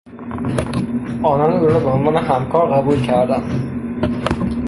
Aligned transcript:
آنان 1.23 1.53
او 1.53 1.67
را 1.67 1.79
به 1.79 1.85
عنوان 1.89 2.15
همکار 2.17 2.71
قبول 2.71 3.01
کردند. 3.05 3.51